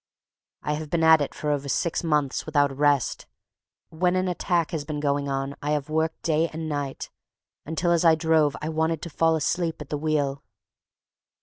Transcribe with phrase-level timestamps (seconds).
[0.63, 3.27] I have been at it for over six months without a rest.
[3.89, 7.11] When an attack has been going on I have worked day and night,
[7.67, 10.41] until as I drove I wanted to fall asleep at the wheel.